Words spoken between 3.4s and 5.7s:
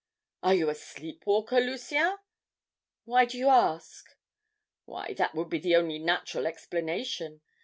ask?' "'Why, that would be